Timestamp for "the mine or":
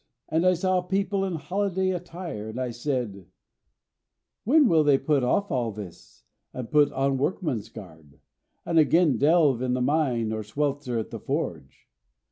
9.75-10.41